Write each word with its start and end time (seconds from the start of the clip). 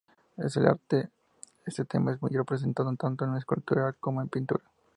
En 0.35 0.47
el 0.55 0.67
arte 0.67 1.09
este 1.67 1.85
tema 1.85 2.11
es 2.11 2.19
muy 2.23 2.31
representado, 2.31 2.91
tanto 2.95 3.23
en 3.23 3.35
escultura 3.35 3.93
como 3.99 4.19
en 4.23 4.29
pintura. 4.29 4.63